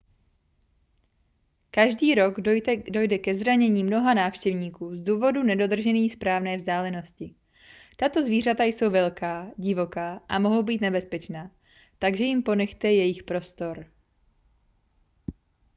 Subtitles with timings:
[1.71, 2.39] každý rok
[2.91, 7.35] dojde ke zranění mnoha návštěvníků z důvodu nedodržení správné vzdálenosti
[7.97, 11.51] tato zvířata jsou velká divoká a mohou být nebezpečná
[11.99, 13.85] takže jim ponechte jejich prostor